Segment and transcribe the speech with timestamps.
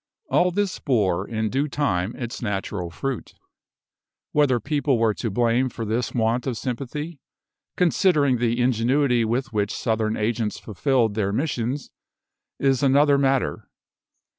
[0.31, 3.35] All this bore, in due time, its natural fruit.
[4.31, 7.19] Whether people were to blame for this want of sympathy,
[7.77, 11.91] considering the ingenuity with which Southern agents fulfilled their missions,
[12.57, 13.69] is another matter.